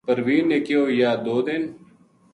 پروین 0.07 0.43
نے 0.51 0.57
کہیو:”یاہ 0.65 1.15
دو 1.25 1.35
دن 1.47 1.61